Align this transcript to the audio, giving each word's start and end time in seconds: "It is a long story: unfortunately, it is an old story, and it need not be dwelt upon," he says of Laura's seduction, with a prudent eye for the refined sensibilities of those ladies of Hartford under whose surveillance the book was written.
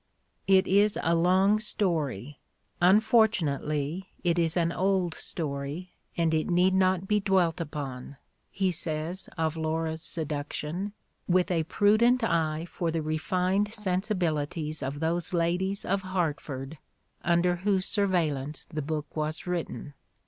"It 0.47 0.65
is 0.65 0.97
a 1.03 1.13
long 1.13 1.59
story: 1.59 2.39
unfortunately, 2.81 4.09
it 4.23 4.39
is 4.39 4.57
an 4.57 4.71
old 4.71 5.13
story, 5.13 5.91
and 6.17 6.33
it 6.33 6.49
need 6.49 6.73
not 6.73 7.07
be 7.07 7.19
dwelt 7.19 7.61
upon," 7.61 8.17
he 8.49 8.71
says 8.71 9.29
of 9.37 9.55
Laura's 9.55 10.01
seduction, 10.01 10.93
with 11.27 11.51
a 11.51 11.65
prudent 11.65 12.23
eye 12.23 12.65
for 12.65 12.89
the 12.89 13.03
refined 13.03 13.71
sensibilities 13.71 14.81
of 14.81 15.01
those 15.01 15.35
ladies 15.35 15.85
of 15.85 16.01
Hartford 16.01 16.79
under 17.23 17.57
whose 17.57 17.85
surveillance 17.85 18.65
the 18.65 18.81
book 18.81 19.15
was 19.15 19.45
written. 19.45 19.93